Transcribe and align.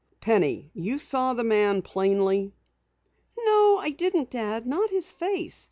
Penny, 0.19 0.71
you 0.73 0.97
saw 0.97 1.35
the 1.35 1.43
man 1.43 1.83
plainly?" 1.83 2.55
"No, 3.37 3.77
I 3.77 3.91
didn't, 3.91 4.31
Dad. 4.31 4.65
Not 4.65 4.89
his 4.89 5.11
face. 5.11 5.59